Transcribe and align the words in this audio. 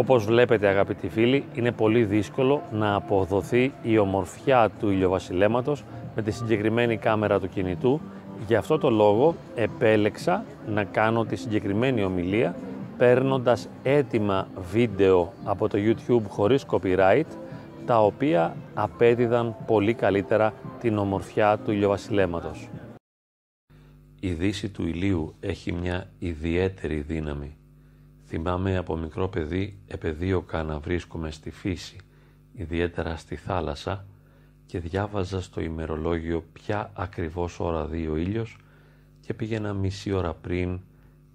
Όπως 0.00 0.24
βλέπετε 0.24 0.66
αγαπητοί 0.66 1.08
φίλοι, 1.08 1.44
είναι 1.54 1.72
πολύ 1.72 2.04
δύσκολο 2.04 2.62
να 2.72 2.94
αποδοθεί 2.94 3.72
η 3.82 3.98
ομορφιά 3.98 4.70
του 4.78 4.90
ηλιοβασιλέματος 4.90 5.84
με 6.14 6.22
τη 6.22 6.30
συγκεκριμένη 6.30 6.96
κάμερα 6.96 7.40
του 7.40 7.48
κινητού. 7.48 8.00
Γι' 8.46 8.54
αυτό 8.54 8.78
το 8.78 8.90
λόγο 8.90 9.34
επέλεξα 9.54 10.44
να 10.66 10.84
κάνω 10.84 11.24
τη 11.24 11.36
συγκεκριμένη 11.36 12.04
ομιλία 12.04 12.54
παίρνοντας 12.98 13.68
έτοιμα 13.82 14.48
βίντεο 14.72 15.32
από 15.44 15.68
το 15.68 15.78
YouTube 15.80 16.22
χωρίς 16.28 16.64
copyright 16.70 17.30
τα 17.86 18.04
οποία 18.04 18.56
απέδιδαν 18.74 19.56
πολύ 19.66 19.94
καλύτερα 19.94 20.52
την 20.80 20.98
ομορφιά 20.98 21.58
του 21.64 21.72
ηλιοβασιλέματος. 21.72 22.68
Η 24.20 24.32
δύση 24.32 24.68
του 24.68 24.86
ηλίου 24.86 25.34
έχει 25.40 25.72
μια 25.72 26.10
ιδιαίτερη 26.18 27.00
δύναμη. 27.00 27.59
Θυμάμαι 28.30 28.76
από 28.76 28.96
μικρό 28.96 29.28
παιδί 29.28 29.78
επαιδείωκα 29.86 30.62
να 30.62 30.78
βρίσκομαι 30.78 31.30
στη 31.30 31.50
φύση, 31.50 31.96
ιδιαίτερα 32.52 33.16
στη 33.16 33.36
θάλασσα 33.36 34.04
και 34.66 34.78
διάβαζα 34.78 35.40
στο 35.40 35.60
ημερολόγιο 35.60 36.44
ποια 36.52 36.90
ακριβώς 36.94 37.60
ώρα 37.60 37.86
δει 37.86 38.08
ο 38.08 38.16
ήλιος 38.16 38.58
και 39.20 39.34
πήγαινα 39.34 39.72
μισή 39.72 40.12
ώρα 40.12 40.34
πριν 40.34 40.80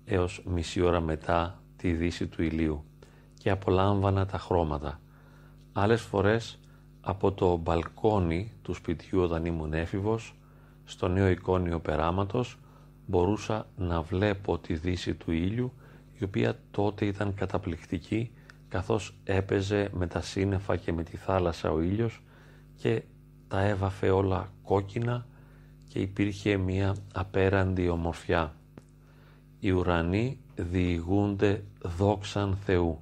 έως 0.06 0.44
μισή 0.46 0.82
ώρα 0.82 1.02
μετά 1.02 1.62
τη 1.76 1.94
δύση 1.94 2.28
του 2.28 2.44
ηλίου 2.44 2.84
και 3.38 3.50
απολάμβανα 3.50 4.26
τα 4.26 4.38
χρώματα. 4.38 5.00
Άλλες 5.74 6.02
φορές 6.02 6.60
από 7.02 7.32
το 7.32 7.56
μπαλκόνι 7.56 8.52
του 8.62 8.74
σπιτιού 8.74 9.22
όταν 9.22 9.46
ήμουν 9.46 9.74
έφηβος, 9.74 10.36
στο 10.86 11.08
νέο 11.08 11.30
εικόνιο 11.30 11.80
περάματος, 11.80 12.60
μπορούσα 13.06 13.68
να 13.78 14.02
βλέπω 14.02 14.58
τη 14.58 14.74
δύση 14.74 15.14
του 15.14 15.32
ήλιου, 15.32 15.74
η 16.20 16.24
οποία 16.24 16.60
τότε 16.72 17.06
ήταν 17.06 17.34
καταπληκτική, 17.34 18.32
καθώς 18.68 19.18
έπαιζε 19.24 19.90
με 19.94 20.08
τα 20.08 20.22
σύννεφα 20.22 20.76
και 20.76 20.94
με 20.94 21.04
τη 21.04 21.18
θάλασσα 21.18 21.72
ο 21.72 21.82
ήλιος 21.82 22.24
και 22.76 23.04
τα 23.48 23.62
έβαφε 23.62 24.10
όλα 24.10 24.54
κόκκινα 24.64 25.28
και 25.88 26.00
υπήρχε 26.00 26.58
μια 26.58 26.96
απέραντη 27.14 27.90
ομορφιά. 27.90 28.56
Οι 29.60 29.72
ουρανοί 29.72 30.40
διηγούνται 30.56 31.64
δόξαν 31.82 32.56
Θεού 32.56 33.00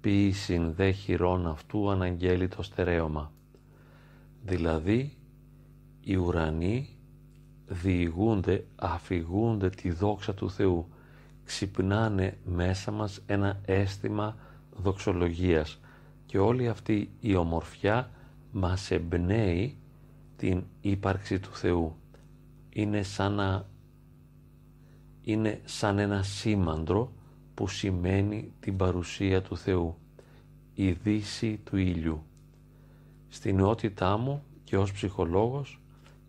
ποιησιν 0.00 0.72
δε 0.72 0.90
χειρών 0.90 1.46
αυτού 1.46 1.90
αναγγέλει 1.90 2.48
το 2.48 2.62
στερέωμα. 2.62 3.32
Δηλαδή, 4.42 5.16
οι 6.00 6.16
ουρανοί 6.16 6.88
διηγούνται, 7.66 8.66
αφηγούνται 8.76 9.70
τη 9.70 9.90
δόξα 9.90 10.34
του 10.34 10.50
Θεού, 10.50 10.88
ξυπνάνε 11.50 12.38
μέσα 12.44 12.90
μας 12.90 13.22
ένα 13.26 13.60
αίσθημα 13.64 14.36
δοξολογίας 14.76 15.80
και 16.26 16.38
όλη 16.38 16.68
αυτή 16.68 17.10
η 17.20 17.34
ομορφιά 17.36 18.10
μας 18.52 18.90
εμπνέει 18.90 19.76
την 20.36 20.64
ύπαρξη 20.80 21.38
του 21.38 21.52
Θεού. 21.52 21.96
Είναι 22.70 23.02
σαν, 23.02 23.66
είναι 25.22 25.60
σαν 25.64 25.98
ένα 25.98 26.22
σήμαντρο 26.22 27.12
που 27.54 27.68
σημαίνει 27.68 28.52
την 28.60 28.76
παρουσία 28.76 29.42
του 29.42 29.56
Θεού, 29.56 29.96
η 30.74 30.90
δύση 30.92 31.60
του 31.64 31.76
ήλιου. 31.76 32.22
Στην 33.28 33.56
νεότητά 33.56 34.16
μου 34.16 34.42
και 34.64 34.76
ως 34.76 34.92
ψυχολόγος 34.92 35.80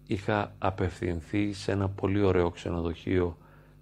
είχα 0.07 0.55
απευθυνθεί 0.57 1.53
σε 1.53 1.71
ένα 1.71 1.89
πολύ 1.89 2.21
ωραίο 2.21 2.49
ξενοδοχείο 2.49 3.37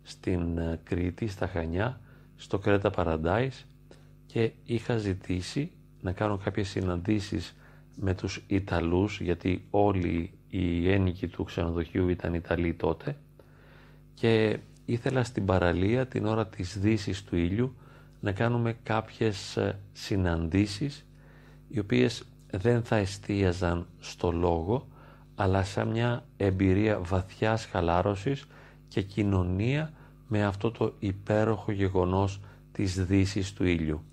στην 0.10 0.58
ε, 0.58 0.80
Κρήτη, 0.84 1.28
στα 1.28 1.48
Χανιά, 1.48 2.00
στο 2.36 2.58
Κρέτα 2.60 2.90
Παραντάις 2.90 3.66
και 4.26 4.52
είχα 4.64 4.98
ζητήσει 4.98 5.72
να 6.02 6.12
κάνω 6.12 6.38
κάποιες 6.38 6.70
συναντήσεις 6.70 7.56
με 7.96 8.14
τους 8.16 8.44
Ιταλούς 8.48 9.22
γιατί 9.22 9.66
όλοι 9.70 10.32
οι 10.50 10.92
ένοικοι 10.92 11.28
του 11.28 11.44
ξενοδοχείου 11.44 12.10
ήταν 12.10 12.34
Ιταλοί 12.34 12.74
τότε. 12.74 13.18
Και 14.14 14.60
ήθελα 14.86 15.24
στην 15.24 15.46
παραλία 15.46 16.08
την 16.08 16.26
ώρα 16.26 16.48
της 16.48 16.80
δύσης 16.80 17.24
του 17.24 17.36
ήλιου 17.36 17.76
να 18.20 18.32
κάνουμε 18.32 18.78
κάποιες 18.84 19.58
ε, 19.58 19.80
συναντήσεις 19.94 21.06
οι 21.70 21.80
οποίες 21.80 22.24
δεν 22.52 22.84
θα 22.84 22.96
εστίαζαν 22.96 23.88
στο 24.00 24.32
λόγο 24.32 24.88
αλλά 25.36 25.64
σαν 25.64 25.88
μια 25.88 26.26
εμπειρία 26.38 27.00
βαθιάς 27.00 27.66
χαλάρωσης 27.66 28.48
και 28.88 29.02
κοινωνία 29.02 29.94
με 30.30 30.44
αυτό 30.46 30.72
το 30.72 30.94
υπέροχο 31.00 31.72
γεγονός 31.72 32.40
της 32.72 33.06
δύσης 33.06 33.54
του 33.54 33.66
ήλιου. 33.66 34.04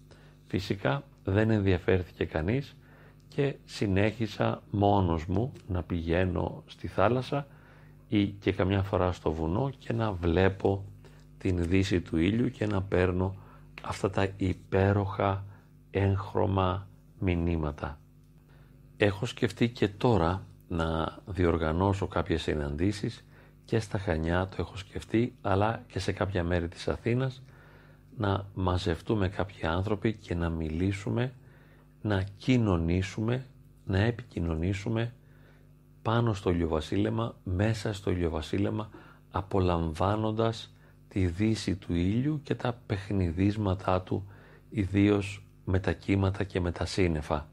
Φυσικά 0.47 1.03
δεν 1.25 1.51
ενδιαφέρθηκε 1.51 2.25
κανείς 2.25 2.77
και 3.29 3.55
συνέχισα 3.65 4.63
μόνος 4.71 5.27
μου 5.27 5.53
να 5.69 5.83
πηγαίνω 5.83 6.63
στη 6.67 6.87
θάλασσα 6.89 7.47
ή 8.09 8.27
και 8.27 8.53
καμιά 8.53 8.83
φορά 8.83 9.13
στο 9.13 9.33
βουνό 9.33 9.71
και 9.79 9.93
να 9.93 10.13
βλέπω 10.13 10.85
την 11.39 11.65
δύση 11.65 12.01
του 12.01 12.17
ήλιου 12.17 12.51
και 12.51 12.67
να 12.67 12.83
παίρνω 12.83 13.35
αυτά 13.83 14.11
τα 14.11 14.29
υπέροχα 14.37 15.45
έγχρωμα 15.91 16.89
μηνύματα. 17.19 17.99
Έχω 18.97 19.27
σκεφτεί 19.27 19.69
και 19.69 19.89
τώρα 19.89 20.47
να 20.69 21.19
διοργανώσω 21.27 22.07
κάποιες 22.07 22.43
συναντήσεις 22.43 23.25
και 23.67 23.81
στα 23.81 23.99
Χανιά 23.99 24.49
το 24.49 24.57
έχω 24.59 24.77
σκεφτεί 24.77 25.35
αλλά 25.43 25.83
και 25.87 25.99
σε 25.99 26.13
κάποια 26.13 26.45
μέρη 26.45 26.69
της 26.69 26.89
Αθήνας 26.89 27.43
να 28.17 28.47
μαζευτούμε 28.55 29.29
κάποιοι 29.29 29.67
άνθρωποι 29.67 30.13
και 30.13 30.35
να 30.35 30.49
μιλήσουμε, 30.49 31.33
να 32.03 32.23
κοινωνήσουμε, 32.37 33.47
να 33.85 33.99
επικοινωνήσουμε 33.99 35.13
πάνω 36.03 36.35
στο 36.35 36.51
ηλιοβασίλεμα, 36.51 37.35
μέσα 37.45 37.93
στο 37.93 38.11
ηλιοβασίλεμα, 38.11 38.91
απολαμβάνοντας 39.31 40.75
τη 41.09 41.27
δύση 41.27 41.77
του 41.77 41.95
ήλιου 41.95 42.41
και 42.43 42.55
τα 42.55 42.79
παιχνιδίσματά 42.87 44.03
του, 44.03 44.27
ιδίως 44.71 45.43
με 45.65 45.79
τα 45.81 45.93
κύματα 45.93 46.45
και 46.45 46.61
με 46.61 46.73
τα 46.73 46.87
σύννεφα. 46.87 47.49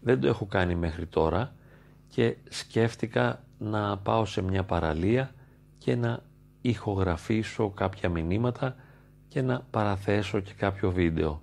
Δεν 0.00 0.20
το 0.20 0.26
έχω 0.26 0.46
κάνει 0.46 0.74
μέχρι 0.74 1.06
τώρα 1.06 1.54
και 2.08 2.36
σκέφτηκα 2.48 3.44
να 3.58 3.98
πάω 3.98 4.24
σε 4.24 4.42
μια 4.42 4.64
παραλία 4.64 5.33
και 5.84 5.96
να 5.96 6.22
ηχογραφήσω 6.60 7.70
κάποια 7.70 8.08
μηνύματα 8.08 8.76
και 9.28 9.42
να 9.42 9.66
παραθέσω 9.70 10.40
και 10.40 10.52
κάποιο 10.52 10.90
βίντεο. 10.90 11.42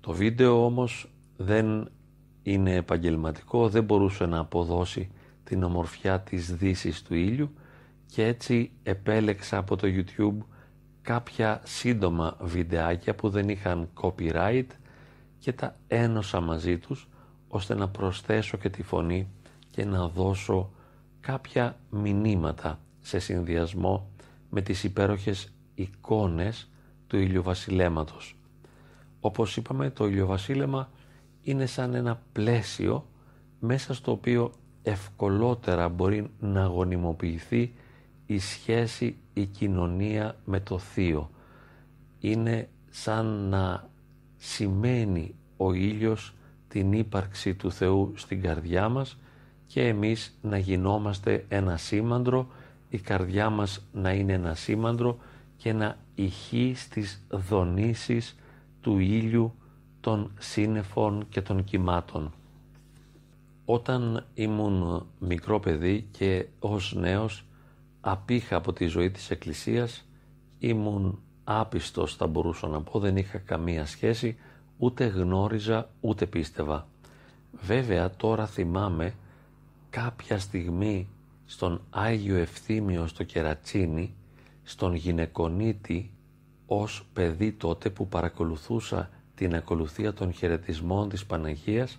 Το 0.00 0.12
βίντεο 0.12 0.64
όμως 0.64 1.12
δεν 1.36 1.90
είναι 2.42 2.74
επαγγελματικό, 2.74 3.68
δεν 3.68 3.84
μπορούσε 3.84 4.26
να 4.26 4.38
αποδώσει 4.38 5.10
την 5.44 5.62
ομορφιά 5.62 6.20
της 6.20 6.56
δύσης 6.56 7.02
του 7.02 7.14
ήλιου 7.14 7.54
και 8.06 8.26
έτσι 8.26 8.70
επέλεξα 8.82 9.58
από 9.58 9.76
το 9.76 9.88
YouTube 9.90 10.44
κάποια 11.02 11.60
σύντομα 11.64 12.36
βιντεάκια 12.40 13.14
που 13.14 13.28
δεν 13.28 13.48
είχαν 13.48 13.88
copyright 14.00 14.66
και 15.38 15.52
τα 15.52 15.76
ένωσα 15.86 16.40
μαζί 16.40 16.78
τους 16.78 17.08
ώστε 17.48 17.74
να 17.74 17.88
προσθέσω 17.88 18.56
και 18.56 18.70
τη 18.70 18.82
φωνή 18.82 19.28
και 19.70 19.84
να 19.84 20.08
δώσω 20.08 20.70
κάποια 21.20 21.76
μηνύματα 21.90 22.78
σε 23.04 23.18
συνδυασμό 23.18 24.10
με 24.50 24.60
τις 24.60 24.84
υπέροχες 24.84 25.52
εικόνες 25.74 26.70
του 27.06 27.16
ηλιοβασιλέματος. 27.16 28.36
Όπως 29.20 29.56
είπαμε 29.56 29.90
το 29.90 30.06
ηλιοβασίλεμα 30.06 30.90
είναι 31.42 31.66
σαν 31.66 31.94
ένα 31.94 32.22
πλαίσιο 32.32 33.06
μέσα 33.60 33.94
στο 33.94 34.12
οποίο 34.12 34.52
ευκολότερα 34.82 35.88
μπορεί 35.88 36.30
να 36.40 36.64
γονιμοποιηθεί 36.64 37.74
η 38.26 38.38
σχέση, 38.38 39.16
η 39.32 39.46
κοινωνία 39.46 40.36
με 40.44 40.60
το 40.60 40.78
Θείο. 40.78 41.30
Είναι 42.18 42.68
σαν 42.90 43.26
να 43.26 43.88
σημαίνει 44.36 45.34
ο 45.56 45.72
ήλιος 45.72 46.34
την 46.68 46.92
ύπαρξη 46.92 47.54
του 47.54 47.72
Θεού 47.72 48.12
στην 48.16 48.42
καρδιά 48.42 48.88
μας 48.88 49.18
και 49.66 49.88
εμείς 49.88 50.38
να 50.42 50.58
γινόμαστε 50.58 51.44
ένα 51.48 51.76
σήμαντρο, 51.76 52.48
η 52.94 52.98
καρδιά 52.98 53.50
μας 53.50 53.86
να 53.92 54.12
είναι 54.12 54.32
ένα 54.32 54.54
σήμαντρο 54.54 55.18
και 55.56 55.72
να 55.72 55.96
ηχεί 56.14 56.72
στις 56.76 57.26
δονήσεις 57.28 58.36
του 58.80 58.98
ήλιου 58.98 59.54
των 60.00 60.30
σύννεφων 60.38 61.26
και 61.28 61.42
των 61.42 61.64
κυμάτων. 61.64 62.32
Όταν 63.64 64.26
ήμουν 64.34 65.06
μικρό 65.18 65.60
παιδί 65.60 66.08
και 66.10 66.46
ως 66.58 66.94
νέος 66.94 67.44
απήχα 68.00 68.56
από 68.56 68.72
τη 68.72 68.86
ζωή 68.86 69.10
της 69.10 69.30
Εκκλησίας, 69.30 70.04
ήμουν 70.58 71.18
άπιστος 71.44 72.16
θα 72.16 72.26
μπορούσα 72.26 72.66
να 72.68 72.82
πω, 72.82 72.98
δεν 72.98 73.16
είχα 73.16 73.38
καμία 73.38 73.86
σχέση, 73.86 74.36
ούτε 74.78 75.04
γνώριζα 75.06 75.90
ούτε 76.00 76.26
πίστευα. 76.26 76.86
Βέβαια 77.60 78.10
τώρα 78.10 78.46
θυμάμαι 78.46 79.14
κάποια 79.90 80.38
στιγμή 80.38 81.08
στον 81.46 81.80
Άγιο 81.90 82.36
Ευθύμιο 82.36 83.06
στο 83.06 83.24
Κερατσίνι, 83.24 84.14
στον 84.62 84.94
γυναικονίτη 84.94 86.10
ως 86.66 87.06
παιδί 87.12 87.52
τότε 87.52 87.90
που 87.90 88.08
παρακολουθούσα 88.08 89.10
την 89.34 89.54
ακολουθία 89.54 90.12
των 90.12 90.32
χαιρετισμών 90.32 91.08
της 91.08 91.26
Παναγίας 91.26 91.98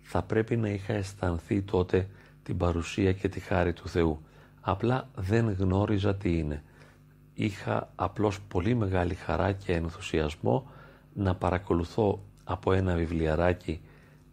θα 0.00 0.22
πρέπει 0.22 0.56
να 0.56 0.68
είχα 0.68 0.92
αισθανθεί 0.92 1.62
τότε 1.62 2.08
την 2.42 2.56
παρουσία 2.56 3.12
και 3.12 3.28
τη 3.28 3.40
χάρη 3.40 3.72
του 3.72 3.88
Θεού. 3.88 4.20
Απλά 4.60 5.08
δεν 5.14 5.50
γνώριζα 5.50 6.14
τι 6.14 6.38
είναι. 6.38 6.62
Είχα 7.34 7.92
απλώς 7.94 8.40
πολύ 8.40 8.74
μεγάλη 8.74 9.14
χαρά 9.14 9.52
και 9.52 9.72
ενθουσιασμό 9.72 10.70
να 11.14 11.34
παρακολουθώ 11.34 12.22
από 12.44 12.72
ένα 12.72 12.94
βιβλιαράκι 12.94 13.80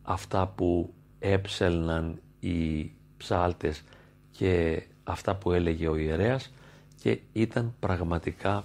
αυτά 0.01 0.47
που 0.47 0.93
έψελναν 1.19 2.19
οι 2.39 2.91
ψάλτες 3.17 3.83
και 4.31 4.83
αυτά 5.03 5.35
που 5.35 5.51
έλεγε 5.51 5.87
ο 5.87 5.95
ιερέας 5.95 6.53
και 7.01 7.19
ήταν 7.33 7.73
πραγματικά 7.79 8.63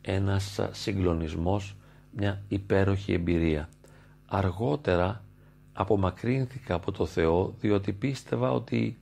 ένας 0.00 0.60
συγκλονισμός, 0.70 1.76
μια 2.10 2.42
υπέροχη 2.48 3.12
εμπειρία. 3.12 3.68
Αργότερα 4.26 5.22
απομακρύνθηκα 5.72 6.74
από 6.74 6.92
το 6.92 7.06
Θεό 7.06 7.54
διότι 7.60 7.92
πίστευα 7.92 8.52
ότι 8.52 8.98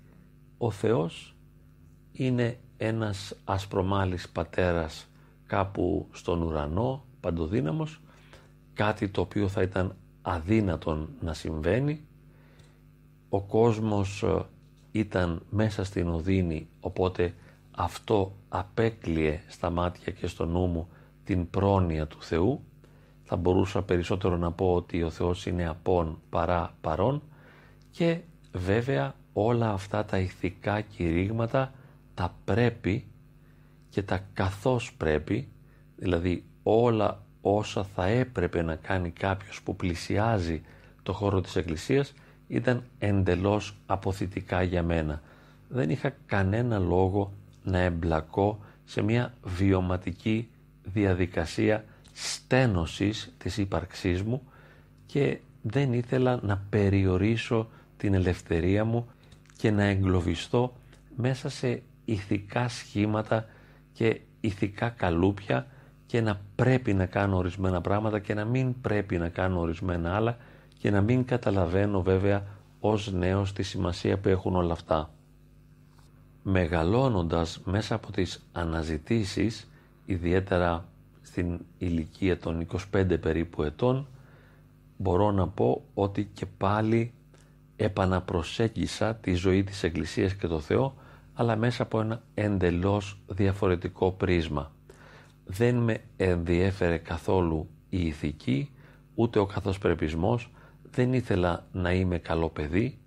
ο 0.58 0.70
Θεός 0.70 1.34
είναι 2.12 2.58
ένας 2.76 3.34
ασπρομάλης 3.44 4.28
πατέρας 4.28 5.06
κάπου 5.46 6.08
στον 6.12 6.42
ουρανό, 6.42 7.04
παντοδύναμος, 7.20 8.00
κάτι 8.74 9.08
το 9.08 9.20
οποίο 9.20 9.48
θα 9.48 9.62
ήταν 9.62 9.96
αδύνατον 10.22 11.08
να 11.20 11.34
συμβαίνει. 11.34 12.06
Ο 13.28 13.40
κόσμος 13.40 14.22
ε, 14.22 14.46
ήταν 14.94 15.42
μέσα 15.50 15.84
στην 15.84 16.08
οδύνη, 16.08 16.68
οπότε 16.80 17.34
αυτό 17.76 18.32
απέκλειε 18.48 19.40
στα 19.48 19.70
μάτια 19.70 20.12
και 20.12 20.26
στο 20.26 20.46
νου 20.46 20.66
μου 20.66 20.88
την 21.24 21.50
πρόνοια 21.50 22.06
του 22.06 22.22
Θεού. 22.22 22.60
Θα 23.24 23.36
μπορούσα 23.36 23.82
περισσότερο 23.82 24.36
να 24.36 24.52
πω 24.52 24.74
ότι 24.74 25.02
ο 25.02 25.10
Θεός 25.10 25.46
είναι 25.46 25.68
απόν 25.68 26.18
παρά 26.30 26.74
παρόν 26.80 27.22
και 27.90 28.18
βέβαια 28.52 29.14
όλα 29.32 29.70
αυτά 29.72 30.04
τα 30.04 30.18
ηθικά 30.18 30.80
κηρύγματα 30.80 31.72
τα 32.14 32.34
πρέπει 32.44 33.06
και 33.88 34.02
τα 34.02 34.20
καθώς 34.34 34.92
πρέπει, 34.96 35.48
δηλαδή 35.96 36.44
όλα 36.62 37.22
όσα 37.40 37.84
θα 37.84 38.06
έπρεπε 38.06 38.62
να 38.62 38.74
κάνει 38.74 39.10
κάποιος 39.10 39.62
που 39.62 39.76
πλησιάζει 39.76 40.62
το 41.02 41.12
χώρο 41.12 41.40
της 41.40 41.56
Εκκλησίας 41.56 42.12
ήταν 42.48 42.82
εντελώς 42.98 43.76
αποθητικά 43.86 44.62
για 44.62 44.82
μένα. 44.82 45.22
Δεν 45.68 45.90
είχα 45.90 46.14
κανένα 46.26 46.78
λόγο 46.78 47.32
να 47.62 47.78
εμπλακώ 47.78 48.58
σε 48.84 49.02
μια 49.02 49.34
βιωματική 49.42 50.48
διαδικασία 50.84 51.84
στένωσης 52.12 53.34
της 53.38 53.56
ύπαρξής 53.56 54.22
μου 54.22 54.42
και 55.06 55.38
δεν 55.62 55.92
ήθελα 55.92 56.38
να 56.42 56.62
περιορίσω 56.70 57.68
την 57.96 58.14
ελευθερία 58.14 58.84
μου 58.84 59.08
και 59.56 59.70
να 59.70 59.82
εγκλωβιστώ 59.84 60.72
μέσα 61.16 61.48
σε 61.48 61.82
ηθικά 62.04 62.68
σχήματα 62.68 63.46
και 63.92 64.20
ηθικά 64.40 64.88
καλούπια 64.88 65.66
και 66.06 66.20
να 66.20 66.40
πρέπει 66.54 66.94
να 66.94 67.06
κάνω 67.06 67.36
ορισμένα 67.36 67.80
πράγματα 67.80 68.18
και 68.18 68.34
να 68.34 68.44
μην 68.44 68.80
πρέπει 68.80 69.18
να 69.18 69.28
κάνω 69.28 69.60
ορισμένα 69.60 70.14
άλλα 70.16 70.36
και 70.84 70.90
να 70.90 71.00
μην 71.00 71.24
καταλαβαίνω 71.24 72.02
βέβαια 72.02 72.46
ως 72.80 73.12
νέος 73.12 73.52
τη 73.52 73.62
σημασία 73.62 74.18
που 74.18 74.28
έχουν 74.28 74.56
όλα 74.56 74.72
αυτά. 74.72 75.10
Μεγαλώνοντας 76.42 77.60
μέσα 77.64 77.94
από 77.94 78.12
τις 78.12 78.46
αναζητήσεις, 78.52 79.70
ιδιαίτερα 80.06 80.88
στην 81.22 81.60
ηλικία 81.78 82.38
των 82.38 82.66
25 82.94 83.20
περίπου 83.20 83.62
ετών, 83.62 84.06
μπορώ 84.96 85.30
να 85.30 85.48
πω 85.48 85.84
ότι 85.94 86.30
και 86.34 86.46
πάλι 86.46 87.12
επαναπροσέγγισα 87.76 89.14
τη 89.14 89.34
ζωή 89.34 89.64
της 89.64 89.82
Εκκλησίας 89.82 90.34
και 90.34 90.46
το 90.46 90.60
Θεό, 90.60 90.94
αλλά 91.34 91.56
μέσα 91.56 91.82
από 91.82 92.00
ένα 92.00 92.22
εντελώς 92.34 93.18
διαφορετικό 93.26 94.12
πρίσμα. 94.12 94.72
Δεν 95.44 95.76
με 95.76 96.00
ενδιέφερε 96.16 96.96
καθόλου 96.96 97.68
η 97.88 98.06
ηθική, 98.06 98.70
ούτε 99.14 99.38
ο 99.38 99.46
καθοσπρεπισμός, 99.46 100.48
δεν 100.94 101.12
ήθελα 101.12 101.66
να 101.72 101.92
είμαι 101.92 102.18
καλό 102.18 102.48
παιδί, 102.48 102.98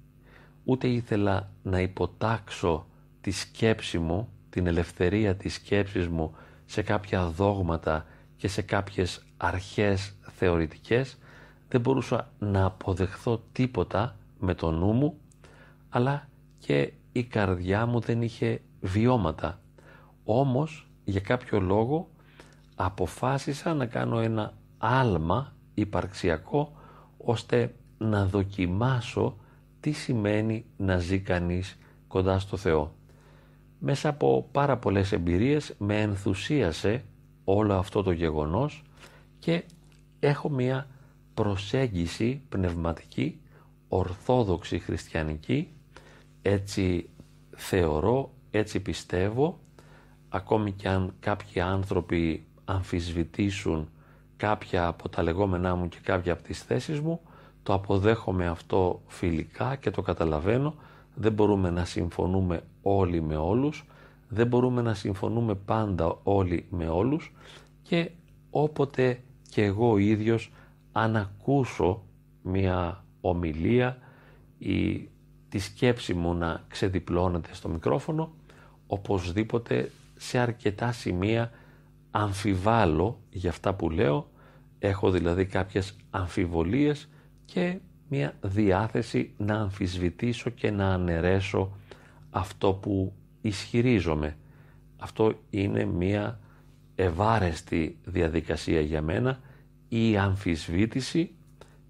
ούτε 0.63 0.88
ήθελα 0.88 1.50
να 1.63 1.80
υποτάξω 1.81 2.88
τη 3.22 3.31
σκέψη 3.31 4.00
μου, 4.00 4.30
την 4.50 4.68
ελευθερία 4.68 5.36
της 5.36 5.54
σκέψης 5.54 6.07
μου 6.07 6.36
σε 6.66 6.81
κάποια 6.81 7.25
δόγματα 7.25 8.06
και 8.38 8.48
σε 8.48 8.62
κάποιες 8.62 9.25
αρχές 9.38 10.16
θεωρητικές, 10.22 11.18
δεν 11.69 11.81
μπορούσα 11.81 12.31
να 12.39 12.66
αποδεχθώ 12.66 13.44
τίποτα 13.51 14.16
με 14.40 14.54
το 14.54 14.72
νου 14.72 14.92
μου, 14.92 15.18
αλλά 15.90 16.30
και 16.60 16.94
η 17.12 17.24
καρδιά 17.24 17.86
μου 17.86 18.00
δεν 18.00 18.22
είχε 18.22 18.62
βιώματα. 18.81 19.60
Όμως, 20.24 20.88
για 21.04 21.22
κάποιο 21.22 21.60
λόγο, 21.60 22.10
αποφάσισα 22.75 23.74
να 23.74 23.86
κάνω 23.86 24.19
ένα 24.19 24.54
άλμα 24.78 25.54
υπαρξιακό 25.74 26.77
ώστε 27.30 27.76
να 27.98 28.26
δοκιμάσω 28.26 29.38
τι 29.80 29.92
σημαίνει 29.92 30.66
να 30.78 30.98
ζει 30.98 31.20
κανείς 31.20 31.78
κοντά 32.08 32.40
στο 32.40 32.58
Θεό. 32.58 32.96
Μέσα 33.80 34.10
από 34.10 34.50
πάρα 34.52 34.78
πολλές 34.78 35.12
εμπειρίες 35.12 35.76
με 35.78 36.02
ενθουσίασε 36.02 37.04
όλο 37.44 37.74
αυτό 37.74 38.04
το 38.04 38.12
γεγονός 38.12 38.84
και 39.40 39.64
έχω 40.20 40.50
μια 40.50 40.88
προσέγγιση 41.34 42.42
πνευματική, 42.50 43.40
ορθόδοξη 43.88 44.80
χριστιανική, 44.80 45.70
έτσι 46.42 47.10
θεωρώ, 47.56 48.32
έτσι 48.52 48.80
πιστεύω, 48.80 49.60
ακόμη 50.30 50.72
και 50.72 50.88
αν 50.90 51.14
κάποιοι 51.20 51.62
άνθρωποι 51.62 52.46
αμφισβητήσουν 52.66 53.90
κάποια 54.38 54.88
από 54.88 55.10
τα 55.10 55.24
λεγόμενά 55.24 55.75
μου 55.75 55.88
και 55.88 55.98
κάποια 56.04 56.34
από 56.34 56.44
τις 56.44 56.63
θέσεις 56.63 57.00
μου, 57.00 57.22
το 57.63 57.74
αποδέχομαι 57.74 58.48
αυτό 58.48 59.01
φιλικά 59.07 59.76
και 59.76 59.92
το 59.92 60.02
καταλαβαίνω. 60.02 60.76
Δεν 61.16 61.33
μπορούμε 61.33 61.69
να 61.69 61.85
συμφωνούμε 61.85 62.64
όλοι 62.81 63.21
με 63.21 63.35
όλους, 63.35 63.85
δεν 64.28 64.47
μπορούμε 64.47 64.81
να 64.81 64.94
συμφωνούμε 64.94 65.56
πάντα 65.56 66.19
όλοι 66.23 66.66
με 66.69 66.88
όλους. 66.88 67.33
Και 67.81 68.12
όποτε 68.50 69.19
και 69.50 69.64
εγώ 69.64 69.97
ίδιος 69.97 70.52
αν 70.92 71.16
ακούσω 71.16 72.04
μια 72.42 73.04
ομιλία 73.21 73.97
ή 74.57 75.09
τη 75.50 75.59
σκέψη 75.59 76.14
μου 76.14 76.33
να 76.33 76.64
ξεδιπλώνεται 76.68 77.54
στο 77.54 77.69
μικρόφωνο, 77.69 78.31
οπωσδήποτε 78.88 79.92
σε 80.16 80.38
αρκετά 80.38 80.92
σημεία 80.92 81.52
αμφιβάλλω 82.19 83.19
για 83.30 83.50
αυτά 83.50 83.74
που 83.74 83.90
λέω, 83.90 84.30
έχω 84.80 85.12
δηλαδή 85.12 85.45
κάποιες 85.45 85.95
αμφιβολίες 86.09 87.09
και 87.45 87.80
μια 88.09 88.33
διάθεση 88.42 89.33
να 89.38 89.56
αμφισβητήσω 89.56 90.50
και 90.50 90.71
να 90.71 90.94
αναιρέσω 90.94 91.78
αυτό 92.30 92.74
που 92.74 93.14
ισχυρίζομαι. 93.42 94.38
Αυτό 94.97 95.33
είναι 95.50 95.86
μια 95.86 96.40
ευάρεστη 96.95 97.97
διαδικασία 98.06 98.81
για 98.81 99.02
μένα 99.02 99.40
η 99.90 100.18
αμφισβήτηση 100.18 101.31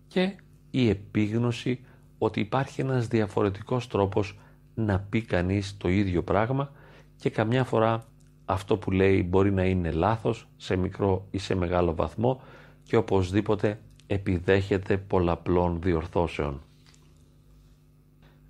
και 0.07 0.36
η 0.72 0.89
επίγνωση 0.89 1.79
ότι 2.17 2.39
υπάρχει 2.39 2.81
ένας 2.81 3.07
διαφορετικός 3.07 3.88
τρόπος 3.88 4.39
να 4.75 5.00
πει 5.00 5.22
κανείς 5.22 5.77
το 5.77 5.89
ίδιο 5.89 6.24
πράγμα 6.24 6.72
και 7.15 7.29
καμιά 7.29 7.63
φορά 7.63 8.05
αυτό 8.50 8.77
που 8.77 8.92
λέει 8.92 9.27
μπορεί 9.30 9.51
να 9.51 9.63
είναι 9.63 9.92
λάθος 9.92 10.48
σε 10.58 10.75
μικρό 10.75 11.27
ή 11.32 11.38
σε 11.38 11.56
μεγάλο 11.56 11.96
βαθμό 11.96 12.42
και 12.84 12.96
οπωσδήποτε 12.96 13.80
επιδέχεται 14.08 14.98
πολλαπλών 14.98 15.82
διορθώσεων. 15.82 16.62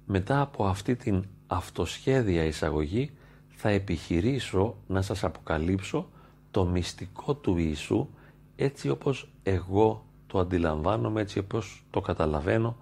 Μετά 0.06 0.42
από 0.42 0.66
αυτή 0.66 0.96
την 0.96 1.26
αυτοσχέδια 1.48 2.44
εισαγωγή 2.44 3.12
θα 3.48 3.70
επιχειρήσω 3.70 4.76
να 4.88 5.02
σας 5.02 5.24
αποκαλύψω 5.24 6.10
το 6.52 6.66
μυστικό 6.66 7.36
του 7.36 7.58
Ιησού 7.58 8.08
έτσι 8.56 8.90
όπως 8.90 9.30
εγώ 9.44 10.06
το 10.28 10.40
αντιλαμβάνομαι, 10.40 11.22
έτσι 11.22 11.40
όπως 11.40 11.84
το 11.90 12.02
καταλαβαίνω 12.02 12.78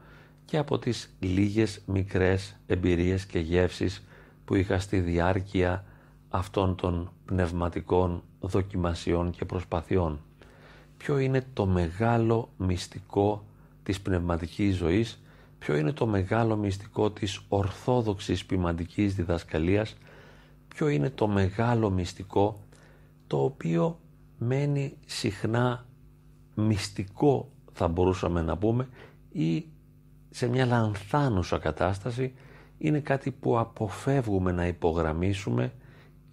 και 0.46 0.58
από 0.58 0.80
τις 0.80 1.16
λίγες 1.20 1.82
μικρές 1.86 2.56
εμπειρίες 2.68 3.26
και 3.26 3.40
γεύσεις 3.40 4.06
που 4.46 4.56
είχα 4.56 4.80
στη 4.80 5.00
διάρκεια 5.00 5.86
αυτών 6.36 6.76
των 6.76 7.12
πνευματικών 7.26 8.24
δοκιμασιών 8.40 9.32
και 9.32 9.46
προσπαθειών. 9.46 10.20
Ποιο 10.98 11.18
είναι 11.18 11.46
το 11.54 11.66
μεγάλο 11.66 12.50
μυστικό 12.58 13.44
της 13.84 14.02
πνευματικής 14.02 14.76
ζωής, 14.76 15.22
ποιο 15.60 15.76
είναι 15.76 15.92
το 15.92 16.06
μεγάλο 16.08 16.56
μυστικό 16.56 17.12
της 17.12 17.42
ορθόδοξης 17.48 18.46
ποιμαντικής 18.46 19.16
διδασκαλίας, 19.16 19.96
ποιο 20.68 20.88
είναι 20.88 21.10
το 21.10 21.28
μεγάλο 21.28 21.90
μυστικό 21.90 22.60
το 23.28 23.44
οποίο 23.44 24.00
μένει 24.38 24.98
συχνά 25.06 25.86
μυστικό 26.56 27.50
θα 27.74 27.88
μπορούσαμε 27.88 28.42
να 28.42 28.58
πούμε 28.58 28.88
ή 29.32 29.66
σε 30.30 30.48
μια 30.48 30.66
λανθάνουσα 30.66 31.58
κατάσταση 31.58 32.34
είναι 32.78 33.00
κάτι 33.00 33.32
που 33.32 33.60
αποφεύγουμε 33.60 34.52
να 34.52 34.68
υπογραμμίσουμε 34.68 35.74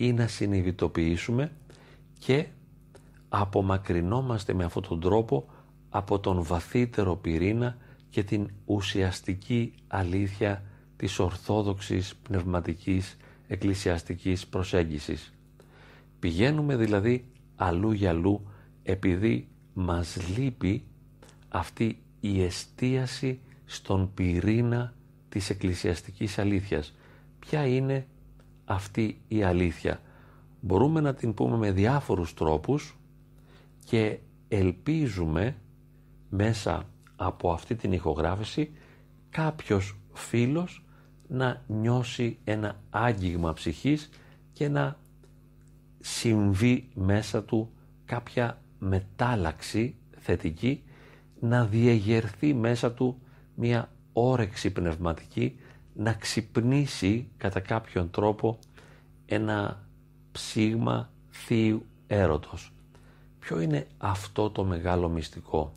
ή 0.02 0.12
να 0.12 0.26
συνειδητοποιήσουμε 0.26 1.52
και 2.18 2.46
απομακρυνόμαστε 3.28 4.52
με 4.54 4.64
αυτόν 4.64 4.82
τον 4.88 5.00
τρόπο 5.00 5.46
από 5.88 6.18
τον 6.18 6.42
βαθύτερο 6.42 7.16
πυρήνα 7.16 7.76
και 8.10 8.22
την 8.22 8.50
ουσιαστική 8.64 9.74
αλήθεια 9.86 10.62
της 10.96 11.18
ορθόδοξης 11.18 12.14
πνευματικής 12.22 13.16
εκκλησιαστικής 13.46 14.46
προσέγγισης. 14.46 15.32
Πηγαίνουμε 16.18 16.76
δηλαδή 16.76 17.24
αλλού 17.56 17.92
για 17.92 18.10
αλλού 18.10 18.50
επειδή 18.82 19.48
μας 19.74 20.18
λείπει 20.36 20.84
αυτή 21.48 22.02
η 22.20 22.42
εστίαση 22.42 23.40
στον 23.64 24.14
πυρήνα 24.14 24.94
της 25.28 25.50
εκκλησιαστικής 25.50 26.38
αλήθειας. 26.38 26.94
Ποια 27.38 27.66
είναι 27.66 28.06
αυτή 28.72 29.20
η 29.28 29.42
αλήθεια. 29.42 30.00
Μπορούμε 30.60 31.00
να 31.00 31.14
την 31.14 31.34
πούμε 31.34 31.56
με 31.56 31.70
διάφορους 31.70 32.34
τρόπους 32.34 32.96
και 33.84 34.18
ελπίζουμε 34.48 35.56
μέσα 36.28 36.82
από 37.16 37.52
αυτή 37.52 37.74
την 37.74 37.92
ηχογράφηση 37.92 38.70
κάποιος 39.30 39.96
φίλος 40.12 40.84
να 41.28 41.62
νιώσει 41.66 42.38
ένα 42.44 42.80
άγγιγμα 42.90 43.52
ψυχής 43.52 44.10
και 44.52 44.68
να 44.68 44.96
συμβεί 46.00 46.88
μέσα 46.94 47.42
του 47.42 47.70
κάποια 48.04 48.62
μετάλλαξη 48.78 49.94
θετική 50.18 50.82
να 51.40 51.64
διεγερθεί 51.66 52.54
μέσα 52.54 52.92
του 52.92 53.20
μια 53.54 53.90
όρεξη 54.12 54.70
πνευματική 54.70 55.56
να 55.94 56.12
ξυπνήσει 56.12 57.28
κατά 57.36 57.60
κάποιον 57.60 58.10
τρόπο 58.10 58.58
ένα 59.26 59.84
ψήγμα 60.32 61.10
θείου 61.30 61.86
έρωτος. 62.06 62.72
Ποιο 63.38 63.60
είναι 63.60 63.86
αυτό 63.98 64.50
το 64.50 64.64
μεγάλο 64.64 65.08
μυστικό; 65.08 65.72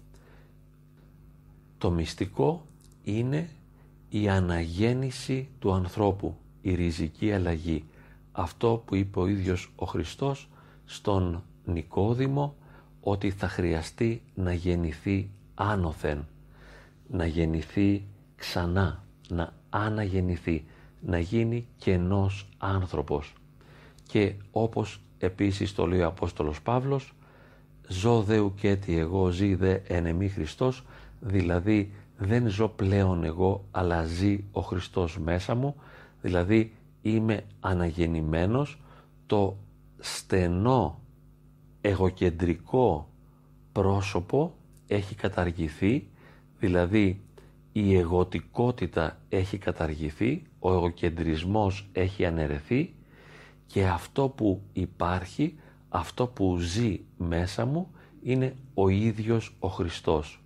Το 1.78 1.92
μυστικό 1.92 2.66
είναι 3.04 3.50
η 4.10 4.30
αναγέννηση 4.30 5.50
του 5.60 5.74
ανθρώπου, 5.74 6.38
η 6.62 6.76
ριζική 6.76 7.32
αλλαγή. 7.32 7.86
Αυτό 8.32 8.84
που 8.86 8.96
είπε 8.96 9.20
ο 9.20 9.28
ίδιος 9.28 9.72
ο 9.76 9.86
Χριστός 9.86 10.50
στον 10.86 11.44
Νικόδημο 11.66 12.56
ότι 13.02 13.32
θα 13.32 13.48
χρειαστεί 13.48 14.22
να 14.36 14.54
γεννηθεί 14.54 15.30
άνωθεν, 15.56 16.26
να 17.10 17.26
γεννηθεί 17.26 18.04
ξανά, 18.36 19.04
να 19.30 19.54
αναγεννηθεί, 19.78 20.66
να 21.02 21.20
γίνει 21.20 21.68
κενός 21.78 22.48
άνθρωπος. 22.58 23.34
Και 24.08 24.34
όπως 24.52 25.00
επίσης 25.18 25.74
το 25.74 25.88
λέει 25.88 26.00
ο 26.00 26.08
Απόστολος 26.08 26.62
Παύλος, 26.62 27.14
«Ζω 27.88 28.22
δε 28.22 28.38
ουκέτι 28.38 28.98
εγώ, 28.98 29.30
ζει 29.30 29.56
δε 29.56 29.80
εν 29.88 30.30
Χριστός», 30.30 30.84
δηλαδή 31.20 31.92
δεν 32.18 32.48
ζω 32.48 32.68
πλέον 32.68 33.24
εγώ, 33.24 33.66
αλλά 33.72 34.04
ζει 34.04 34.44
ο 34.52 34.62
Χριστός 34.62 35.20
μέσα 35.20 35.56
μου, 35.56 35.76
δηλαδή 36.22 36.72
είμαι 37.02 37.44
αναγεννημένος, 37.60 38.82
το 39.26 39.58
στενό 40.00 41.00
εγωκεντρικό 41.82 43.10
πρόσωπο 43.72 44.54
έχει 44.88 45.16
καταργηθεί, 45.16 46.08
δηλαδή 46.60 47.20
η 47.78 47.96
εγωτικότητα 47.96 49.18
έχει 49.30 49.58
καταργηθεί, 49.58 50.44
ο 50.60 50.74
εγωκεντρισμός 50.74 51.90
έχει 51.92 52.26
αναιρεθεί 52.26 52.94
και 53.68 53.88
αυτό 53.88 54.30
που 54.30 54.62
υπάρχει, 54.74 55.56
αυτό 55.90 56.28
που 56.28 56.58
ζει 56.58 57.00
μέσα 57.18 57.66
μου 57.66 57.92
είναι 58.24 58.56
ο 58.74 58.90
ίδιος 58.90 59.56
ο 59.60 59.68
Χριστός. 59.68 60.44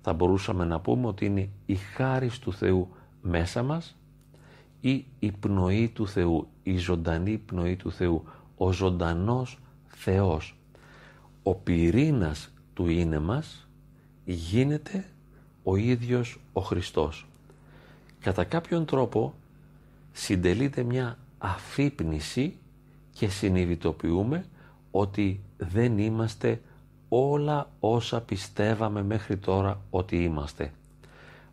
Θα 0.00 0.12
μπορούσαμε 0.12 0.64
να 0.64 0.80
πούμε 0.80 1.06
ότι 1.06 1.24
είναι 1.24 1.48
η 1.66 1.74
χάρη 1.74 2.30
του 2.40 2.52
Θεού 2.52 2.88
μέσα 3.22 3.62
μας 3.62 3.96
ή 4.80 5.04
η 5.18 5.32
πνοή 5.32 5.88
του 5.88 6.08
Θεού, 6.08 6.48
η 6.62 6.76
ζωντανή 6.76 7.38
πνοή 7.38 7.76
του 7.76 7.92
Θεού, 7.92 8.24
ο 8.56 8.72
ζωντανός 8.72 9.58
Θεός. 9.86 10.56
Ο 11.42 11.54
πυρήνας 11.54 12.52
του 12.74 12.88
είναι 12.88 13.18
μας 13.18 13.68
γίνεται 14.24 15.11
ο 15.62 15.76
ίδιος 15.76 16.40
ο 16.52 16.60
Χριστός. 16.60 17.26
Κατά 18.20 18.44
κάποιον 18.44 18.84
τρόπο 18.84 19.34
συντελείται 20.12 20.82
μια 20.82 21.18
αφύπνιση 21.38 22.56
και 23.12 23.28
συνειδητοποιούμε 23.28 24.44
ότι 24.90 25.40
δεν 25.56 25.98
είμαστε 25.98 26.60
όλα 27.08 27.70
όσα 27.80 28.20
πιστεύαμε 28.20 29.02
μέχρι 29.02 29.36
τώρα 29.36 29.80
ότι 29.90 30.24
είμαστε. 30.24 30.72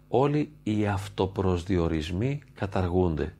Όλοι 0.07 0.51
οι 0.63 0.87
αυτοπροσδιορισμοί 0.87 2.41
καταργούνται. 2.53 3.33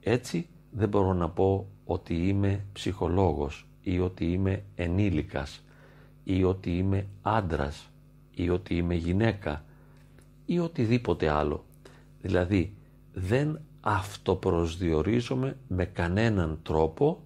Έτσι 0.00 0.46
δεν 0.70 0.88
μπορώ 0.88 1.12
να 1.12 1.28
πω 1.28 1.66
ότι 1.84 2.28
είμαι 2.28 2.64
ψυχολόγος 2.72 3.66
ή 3.82 4.00
ότι 4.00 4.32
είμαι 4.32 4.62
ενήλικας 4.74 5.62
ή 6.24 6.44
ότι 6.44 6.76
είμαι 6.76 7.06
άντρας 7.22 7.90
ή 8.34 8.50
ότι 8.50 8.76
είμαι 8.76 8.94
γυναίκα 8.94 9.64
ή 10.46 10.58
οτιδήποτε 10.58 11.28
άλλο. 11.28 11.64
Δηλαδή 12.20 12.74
δεν 13.12 13.60
αυτοπροσδιορίζομαι 13.80 15.56
με 15.68 15.84
κανέναν 15.84 16.58
τρόπο 16.62 17.22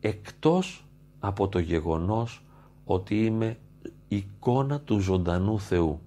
εκτός 0.00 0.86
από 1.18 1.48
το 1.48 1.58
γεγονός 1.58 2.44
ότι 2.84 3.24
είμαι 3.24 3.58
εικόνα 4.08 4.80
του 4.80 4.98
ζωντανού 4.98 5.60
Θεού. 5.60 6.00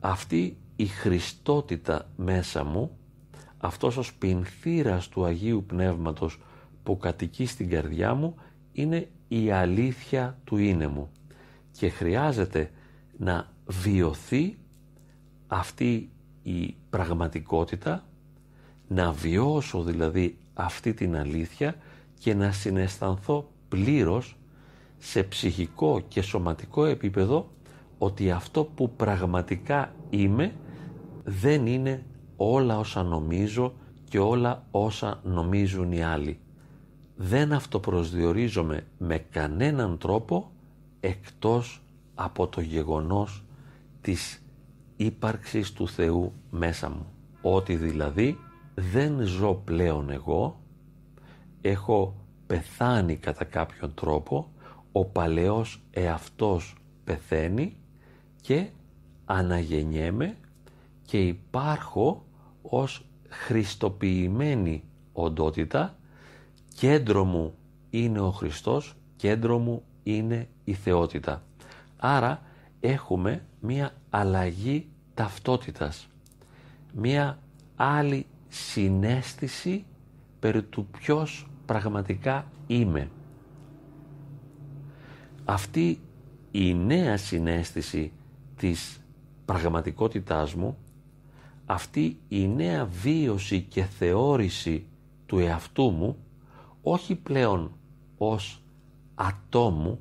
Αυτή 0.00 0.56
η 0.76 0.86
χριστότητα 0.86 2.08
μέσα 2.16 2.64
μου, 2.64 2.90
αυτός 3.58 3.96
ο 3.96 4.02
σπινθήρας 4.02 5.08
του 5.08 5.24
Αγίου 5.24 5.64
Πνεύματος 5.66 6.40
που 6.82 6.96
κατοικεί 6.96 7.46
στην 7.46 7.68
καρδιά 7.68 8.14
μου 8.14 8.34
είναι 8.72 9.08
η 9.28 9.50
αλήθεια 9.50 10.38
του 10.44 10.56
είναι 10.56 10.86
μου 10.86 11.10
και 11.72 11.88
χρειάζεται 11.88 12.70
να 13.16 13.52
βιωθεί 13.66 14.58
αυτή 15.48 16.10
η 16.42 16.74
πραγματικότητα, 16.90 18.04
να 18.88 19.12
βιώσω 19.12 19.82
δηλαδή 19.82 20.38
αυτή 20.54 20.94
την 20.94 21.16
αλήθεια 21.16 21.74
και 22.18 22.34
να 22.34 22.52
συναισθανθώ 22.52 23.50
πλήρως 23.68 24.36
σε 24.98 25.22
ψυχικό 25.22 26.00
και 26.08 26.22
σωματικό 26.22 26.84
επίπεδο 26.84 27.50
ότι 27.98 28.30
αυτό 28.30 28.64
που 28.64 28.90
πραγματικά 28.96 29.94
είμαι 30.10 30.54
δεν 31.24 31.66
είναι 31.66 32.04
όλα 32.36 32.78
όσα 32.78 33.02
νομίζω 33.02 33.74
και 34.08 34.18
όλα 34.18 34.66
όσα 34.70 35.20
νομίζουν 35.24 35.92
οι 35.92 36.02
άλλοι. 36.02 36.38
Δεν 37.16 37.52
αυτοπροσδιορίζομαι 37.52 38.86
με 38.98 39.18
κανέναν 39.18 39.98
τρόπο 39.98 40.50
εκτός 41.00 41.82
από 42.14 42.46
το 42.46 42.60
γεγονός 42.60 43.44
της 44.00 44.42
ύπαρξης 44.98 45.72
του 45.72 45.88
Θεού 45.88 46.32
μέσα 46.50 46.88
μου. 46.88 47.06
Ότι 47.42 47.76
δηλαδή 47.76 48.38
δεν 48.74 49.20
ζω 49.20 49.54
πλέον 49.54 50.10
εγώ, 50.10 50.60
έχω 51.60 52.14
πεθάνει 52.46 53.16
κατά 53.16 53.44
κάποιον 53.44 53.94
τρόπο, 53.94 54.52
ο 54.92 55.04
παλαιός 55.04 55.82
εαυτός 55.90 56.76
πεθαίνει 57.04 57.76
και 58.40 58.68
αναγεννιέμαι 59.24 60.36
και 61.04 61.26
υπάρχω 61.26 62.24
ως 62.62 63.06
χριστοποιημένη 63.28 64.82
οντότητα, 65.12 65.96
κέντρο 66.74 67.24
μου 67.24 67.54
είναι 67.90 68.20
ο 68.20 68.30
Χριστός, 68.30 68.96
κέντρο 69.16 69.58
μου 69.58 69.82
είναι 70.02 70.48
η 70.64 70.72
θεότητα. 70.72 71.42
Άρα 71.96 72.42
έχουμε 72.80 73.47
μία 73.60 73.92
αλλαγή 74.10 74.88
ταυτότητας, 75.14 76.08
μία 76.94 77.38
άλλη 77.76 78.26
συνέστηση 78.48 79.84
περί 80.40 80.62
του 80.62 80.86
ποιος 80.86 81.50
πραγματικά 81.66 82.46
είμαι. 82.66 83.10
Αυτή 85.44 86.00
η 86.50 86.74
νέα 86.74 87.16
συνέστηση 87.16 88.12
της 88.56 89.00
πραγματικότητάς 89.44 90.54
μου, 90.54 90.76
αυτή 91.66 92.18
η 92.28 92.48
νέα 92.48 92.84
βίωση 92.84 93.60
και 93.62 93.82
θεώρηση 93.82 94.86
του 95.26 95.38
εαυτού 95.38 95.90
μου, 95.90 96.16
όχι 96.82 97.14
πλέον 97.14 97.72
ως 98.18 98.62
ατόμου, 99.14 100.00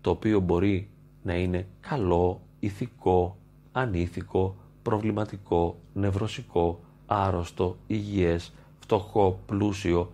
το 0.00 0.10
οποίο 0.10 0.40
μπορεί 0.40 0.90
να 1.22 1.34
είναι 1.34 1.66
καλό, 1.80 2.45
ηθικό, 2.60 3.36
ανήθικο, 3.72 4.56
προβληματικό, 4.82 5.76
νευρωσικό, 5.92 6.80
άρρωστο, 7.06 7.76
υγιές, 7.86 8.52
φτωχό, 8.78 9.40
πλούσιο, 9.46 10.10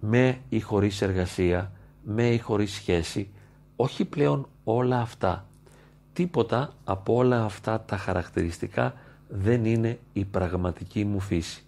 με 0.00 0.38
ή 0.48 0.60
χωρίς 0.60 1.02
εργασία, 1.02 1.72
με 2.02 2.28
ή 2.28 2.38
χωρίς 2.38 2.72
σχέση, 2.72 3.28
όχι 3.76 4.04
πλέον 4.04 4.46
όλα 4.64 5.00
αυτά. 5.00 5.46
Τίποτα 6.12 6.72
από 6.84 7.14
όλα 7.14 7.44
αυτά 7.44 7.80
τα 7.80 7.96
χαρακτηριστικά 7.96 8.94
δεν 9.28 9.64
είναι 9.64 9.98
η 10.12 10.24
πραγματική 10.24 11.04
μου 11.04 11.20
φύση. 11.20 11.64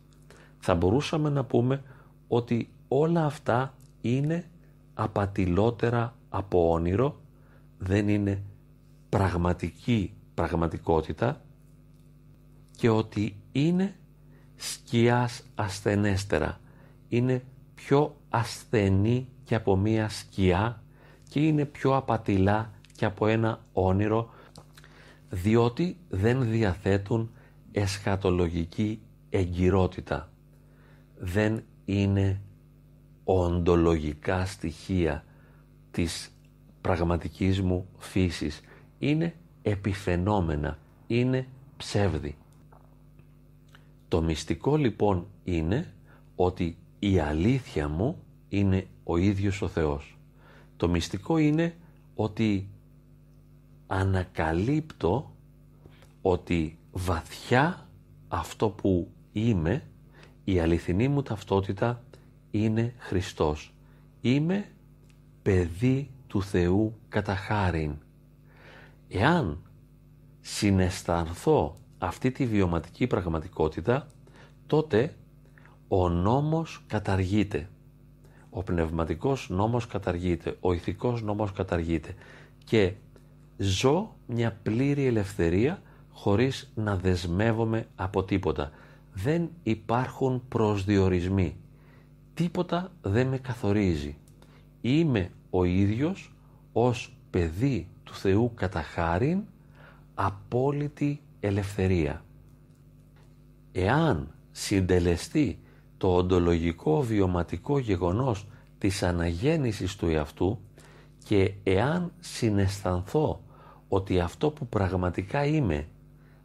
Θα 0.58 0.74
μπορούσαμε 0.74 1.28
να 1.28 1.44
πούμε 1.44 1.82
ότι 2.28 2.68
όλα 2.88 3.24
αυτά 3.24 3.74
είναι 4.00 4.44
απατηλότερα 4.94 6.14
από 6.28 6.70
όνειρο, 6.72 7.20
δεν 7.78 8.08
είναι 8.08 8.42
πραγματική 9.08 10.14
πραγματικότητα 10.34 11.40
και 12.76 12.88
ότι 12.88 13.36
είναι 13.52 13.96
σκιάς 14.56 15.42
ασθενέστερα. 15.54 16.60
Είναι 17.08 17.42
πιο 17.74 18.16
ασθενή 18.28 19.28
και 19.44 19.54
από 19.54 19.76
μία 19.76 20.08
σκιά 20.08 20.82
και 21.28 21.40
είναι 21.40 21.64
πιο 21.64 21.96
απατηλά 21.96 22.72
και 22.96 23.04
από 23.04 23.26
ένα 23.26 23.64
όνειρο 23.72 24.30
διότι 25.30 25.96
δεν 26.08 26.50
διαθέτουν 26.50 27.30
εσχατολογική 27.72 29.00
εγκυρότητα. 29.30 30.32
Δεν 31.18 31.62
είναι 31.84 32.40
οντολογικά 33.24 34.46
στοιχεία 34.46 35.24
της 35.90 36.32
πραγματικής 36.80 37.62
μου 37.62 37.88
φύσης. 37.98 38.60
Είναι 38.98 39.34
επιφαινόμενα, 39.62 40.78
είναι 41.06 41.46
ψεύδι. 41.76 42.36
Το 44.08 44.22
μυστικό 44.22 44.76
λοιπόν 44.76 45.26
είναι 45.44 45.92
ότι 46.36 46.76
η 46.98 47.18
αλήθεια 47.18 47.88
μου 47.88 48.22
είναι 48.48 48.86
ο 49.04 49.16
ίδιος 49.16 49.62
ο 49.62 49.68
Θεός. 49.68 50.18
Το 50.76 50.88
μυστικό 50.88 51.38
είναι 51.38 51.74
ότι 52.14 52.68
ανακαλύπτω 53.86 55.32
ότι 56.22 56.78
βαθιά 56.92 57.88
αυτό 58.28 58.68
που 58.68 59.08
είμαι, 59.32 59.82
η 60.44 60.58
αληθινή 60.60 61.08
μου 61.08 61.22
ταυτότητα 61.22 62.02
είναι 62.50 62.94
Χριστός. 62.98 63.74
Είμαι 64.20 64.68
παιδί 65.42 66.10
του 66.26 66.42
Θεού 66.42 66.94
κατά 67.08 67.36
χάριν. 67.36 67.94
Εάν 69.08 69.62
συναισθανθώ 70.40 71.76
αυτή 71.98 72.30
τη 72.30 72.46
βιωματική 72.46 73.06
πραγματικότητα, 73.06 74.06
τότε 74.66 75.14
ο 75.88 76.08
νόμος 76.08 76.84
καταργείται. 76.86 77.68
Ο 78.50 78.62
πνευματικός 78.62 79.48
νόμος 79.50 79.86
καταργείται, 79.86 80.56
ο 80.60 80.72
ηθικός 80.72 81.22
νόμος 81.22 81.52
καταργείται 81.52 82.14
και 82.64 82.92
ζω 83.56 84.16
μια 84.26 84.56
πλήρη 84.62 85.06
ελευθερία 85.06 85.82
χωρίς 86.12 86.72
να 86.74 86.96
δεσμεύομαι 86.96 87.86
από 87.96 88.24
τίποτα. 88.24 88.70
Δεν 89.12 89.50
υπάρχουν 89.62 90.42
προσδιορισμοί. 90.48 91.56
Τίποτα 92.34 92.92
δεν 93.02 93.26
με 93.26 93.38
καθορίζει. 93.38 94.16
Είμαι 94.80 95.30
ο 95.50 95.64
ίδιος 95.64 96.34
ως 96.72 97.16
παιδί 97.30 97.88
του 98.08 98.14
Θεού 98.14 98.52
κατά 98.54 98.82
χάριν 98.82 99.42
απόλυτη 100.14 101.20
ελευθερία. 101.40 102.24
Εάν 103.72 104.28
συντελεστεί 104.50 105.58
το 105.96 106.14
οντολογικό 106.14 107.02
βιωματικό 107.02 107.78
γεγονός 107.78 108.46
της 108.78 109.02
αναγέννησης 109.02 109.96
του 109.96 110.06
εαυτού 110.08 110.58
και 111.24 111.52
εάν 111.62 112.12
συναισθανθώ 112.20 113.42
ότι 113.88 114.20
αυτό 114.20 114.50
που 114.50 114.66
πραγματικά 114.66 115.44
είμαι 115.44 115.88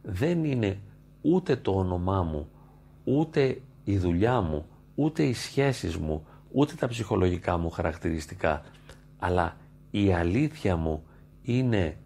δεν 0.02 0.44
είναι 0.44 0.78
ούτε 1.20 1.56
το 1.56 1.72
όνομά 1.78 2.22
μου, 2.22 2.48
ούτε 3.04 3.60
η 3.84 3.98
δουλειά 3.98 4.40
μου, 4.40 4.66
ούτε 4.94 5.22
οι 5.22 5.32
σχέσεις 5.32 5.96
μου, 5.96 6.26
ούτε 6.52 6.74
τα 6.74 6.88
ψυχολογικά 6.88 7.58
μου 7.58 7.70
χαρακτηριστικά, 7.70 8.62
αλλά 9.18 9.56
η 9.90 10.12
αλήθεια 10.12 10.76
μου 10.76 11.02
είναι 11.44 11.96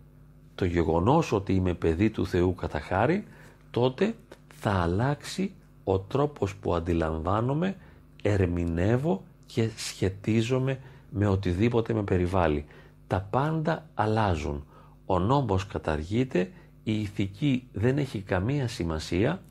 το 0.55 0.65
γεγονός 0.65 1.33
ότι 1.33 1.53
είμαι 1.53 1.75
παιδί 1.75 2.11
του 2.11 2.27
Θεού 2.27 2.55
κατά 2.55 2.81
χάρη, 2.81 3.25
τότε 3.71 4.15
θα 4.55 4.71
αλλάξει 4.71 5.53
ο 5.85 5.99
τρόπος 5.99 6.57
που 6.57 6.75
αντιλαμβάνομαι, 6.75 7.77
ερμηνεύω 8.23 9.25
και 9.47 9.69
σχετίζομαι 9.77 10.81
με 11.11 11.27
οτιδήποτε 11.27 11.93
με 11.93 12.03
περιβάλλει. 12.03 12.65
Τα 13.07 13.27
πάντα 13.31 13.89
αλλάζουν. 13.95 14.65
Ο 15.07 15.19
νόμος 15.19 15.67
καταργείται, 15.67 16.51
η 16.85 17.01
ηθική 17.01 17.69
δεν 17.73 17.99
έχει 17.99 18.21
καμία 18.21 18.69
σημασία, 18.69 19.43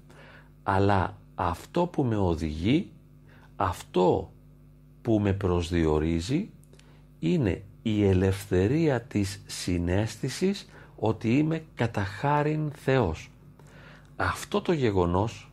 αλλά 0.63 1.17
αυτό 1.36 1.86
που 1.86 2.04
με 2.04 2.15
οδηγεί, 2.15 2.91
αυτό 3.56 4.32
που 5.02 5.19
με 5.19 5.34
προσδιορίζει, 5.34 6.50
είναι 7.19 7.63
η 7.95 8.06
ελευθερία 8.06 9.02
της 9.02 9.41
συνέστησης 9.45 10.69
ότι 10.95 11.38
είμαι 11.38 11.63
κατά 11.76 12.04
χάριν 12.04 12.71
Θεός. 12.71 13.32
Αυτό 14.15 14.62
το 14.62 14.73
γεγονός 14.73 15.52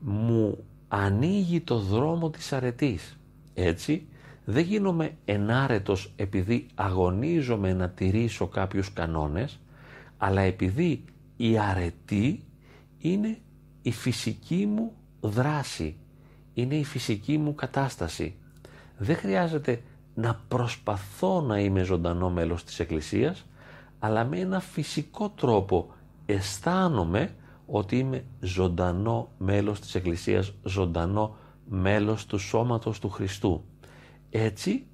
μου 0.00 0.64
ανοίγει 0.88 1.60
το 1.60 1.78
δρόμο 1.78 2.30
της 2.30 2.52
αρετής. 2.52 3.18
Έτσι 3.54 4.06
δεν 4.44 4.64
γίνομαι 4.64 5.16
ενάρετος 5.24 6.12
επειδή 6.16 6.66
αγωνίζομαι 6.74 7.72
να 7.72 7.88
τηρήσω 7.88 8.46
κάποιους 8.46 8.92
κανόνες, 8.92 9.60
αλλά 10.18 10.40
επειδή 10.40 11.04
η 11.36 11.58
αρετή 11.58 12.44
είναι 12.98 13.38
η 13.82 13.92
φυσική 13.92 14.66
μου 14.66 14.92
δράση, 15.20 15.96
είναι 16.54 16.74
η 16.74 16.84
φυσική 16.84 17.38
μου 17.38 17.54
κατάσταση. 17.54 18.34
Δεν 18.98 19.16
χρειάζεται 19.16 19.82
να 20.14 20.40
προσπαθώ 20.48 21.40
να 21.40 21.58
είμαι 21.58 21.82
ζωντανό 21.82 22.30
μέλος 22.30 22.64
της 22.64 22.80
Εκκλησίας, 22.80 23.46
αλλά 23.98 24.24
με 24.24 24.38
ένα 24.38 24.60
φυσικό 24.60 25.28
τρόπο 25.28 25.90
αισθάνομαι 26.26 27.34
ότι 27.66 27.98
είμαι 27.98 28.24
ζωντανό 28.40 29.28
μέλος 29.38 29.80
της 29.80 29.94
Εκκλησίας, 29.94 30.52
ζωντανό 30.62 31.36
μέλος 31.68 32.26
του 32.26 32.38
σώματος 32.38 32.98
του 32.98 33.10
Χριστού. 33.10 33.64
Έτσι 34.30 34.86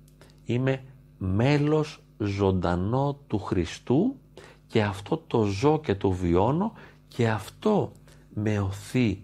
είμαι 0.44 0.82
μέλος 1.18 2.02
ζωντανό 2.18 3.18
του 3.26 3.38
Χριστού 3.38 4.16
και 4.66 4.82
αυτό 4.82 5.16
το 5.26 5.44
ζω 5.44 5.80
και 5.80 5.94
το 5.94 6.10
βιώνω 6.10 6.72
και 7.08 7.28
αυτό 7.28 7.92
με 8.34 8.58
οθεί 8.58 9.22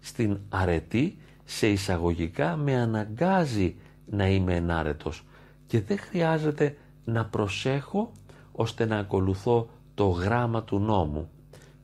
στην 0.00 0.38
αρετή, 0.48 1.18
σε 1.44 1.68
εισαγωγικά 1.68 2.56
με 2.56 2.76
αναγκάζει 2.76 3.76
να 4.06 4.28
είμαι 4.28 4.54
ενάρετος 4.54 5.24
και 5.66 5.80
δεν 5.80 5.98
χρειάζεται 5.98 6.76
να 7.04 7.24
προσέχω 7.24 8.12
ώστε 8.52 8.84
να 8.84 8.98
ακολουθώ 8.98 9.68
το 9.94 10.08
γράμμα 10.08 10.62
του 10.62 10.78
νόμου. 10.78 11.28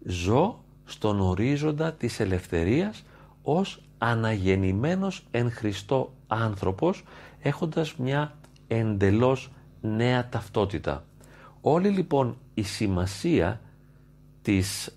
Ζω 0.04 0.64
στον 0.84 1.20
ορίζοντα 1.20 1.92
της 1.92 2.20
ελευθερίας 2.20 3.04
ως 3.42 3.82
αναγεννημένος 3.98 5.26
εν 5.30 5.50
Χριστώ 5.50 6.12
άνθρωπος 6.26 7.04
έχοντας 7.40 7.96
μια 7.96 8.36
εντελώς 8.66 9.50
νέα 9.80 10.28
ταυτότητα. 10.28 11.04
Όλη 11.60 11.88
λοιπόν 11.88 12.36
η 12.54 12.62
σημασία 12.62 13.60
της 14.42 14.96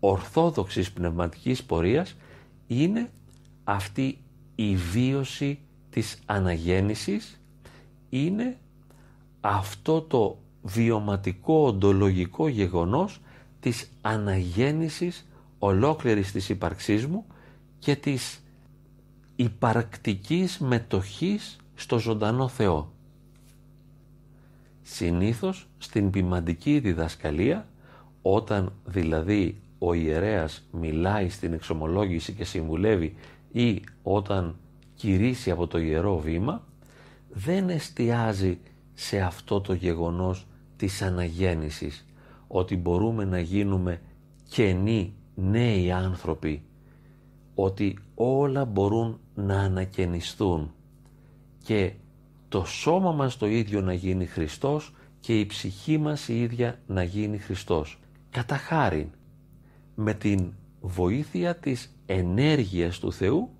ορθόδοξης 0.00 0.92
πνευματικής 0.92 1.64
πορείας 1.64 2.16
είναι 2.66 3.10
αυτή 3.64 4.18
η 4.54 4.76
βίωση 4.76 5.58
της 5.90 6.18
αναγέννησης 6.26 7.40
είναι 8.14 8.58
αυτό 9.40 10.00
το 10.02 10.38
βιωματικό 10.62 11.66
οντολογικό 11.66 12.48
γεγονός 12.48 13.20
της 13.60 13.90
αναγέννησης 14.00 15.28
ολόκληρης 15.58 16.32
της 16.32 16.48
ύπαρξής 16.48 17.06
μου 17.06 17.26
και 17.78 17.96
της 17.96 18.42
υπαρκτικής 19.36 20.58
μετοχής 20.58 21.56
στο 21.74 21.98
ζωντανό 21.98 22.48
Θεό. 22.48 22.92
Συνήθως 24.82 25.68
στην 25.78 26.10
ποιμαντική 26.10 26.78
διδασκαλία, 26.78 27.68
όταν 28.22 28.72
δηλαδή 28.84 29.60
ο 29.78 29.94
ιερέας 29.94 30.62
μιλάει 30.70 31.28
στην 31.28 31.52
εξομολόγηση 31.52 32.32
και 32.32 32.44
συμβουλεύει 32.44 33.16
ή 33.52 33.82
όταν 34.02 34.56
κηρύσει 34.94 35.50
από 35.50 35.66
το 35.66 35.78
ιερό 35.78 36.18
βήμα, 36.18 36.62
δεν 37.34 37.68
εστιάζει 37.68 38.58
σε 38.94 39.20
αυτό 39.20 39.60
το 39.60 39.72
γεγονός 39.72 40.46
της 40.76 41.02
αναγέννησης, 41.02 42.06
ότι 42.46 42.76
μπορούμε 42.76 43.24
να 43.24 43.40
γίνουμε 43.40 44.00
καινοί 44.48 45.14
νέοι 45.34 45.90
άνθρωποι, 45.90 46.62
ότι 47.54 47.98
όλα 48.14 48.64
μπορούν 48.64 49.20
να 49.34 49.60
ανακαινιστούν 49.60 50.72
και 51.62 51.92
το 52.48 52.64
σώμα 52.64 53.12
μας 53.12 53.36
το 53.36 53.46
ίδιο 53.46 53.80
να 53.80 53.92
γίνει 53.92 54.26
Χριστός 54.26 54.94
και 55.20 55.40
η 55.40 55.46
ψυχή 55.46 55.98
μας 55.98 56.28
η 56.28 56.40
ίδια 56.40 56.78
να 56.86 57.02
γίνει 57.02 57.38
Χριστός. 57.38 57.98
Κατά 58.30 58.56
χάριν, 58.56 59.08
με 59.94 60.14
την 60.14 60.52
βοήθεια 60.80 61.56
της 61.56 61.94
ενέργειας 62.06 62.98
του 62.98 63.12
Θεού, 63.12 63.50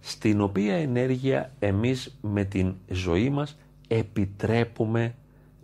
στην 0.00 0.40
οποία 0.40 0.74
ενέργεια 0.74 1.52
εμείς 1.58 2.18
με 2.20 2.44
την 2.44 2.74
ζωή 2.88 3.30
μας 3.30 3.58
επιτρέπουμε 3.88 5.14